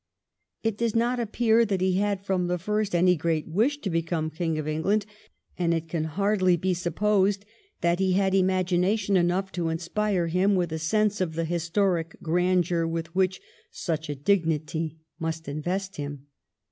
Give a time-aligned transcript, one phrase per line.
[0.63, 4.31] It does not appear that he had from the first any great wish to become
[4.31, 5.05] King of England,
[5.59, 7.45] and it can hardly be sup posed
[7.81, 12.87] that he had imagination enough to inspire him with a sense of the historic grandeur
[12.87, 16.25] with which such a dignity must invest him.